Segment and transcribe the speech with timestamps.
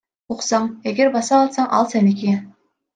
[0.35, 2.37] Уксаң, эгер баса алсаң ал сеники.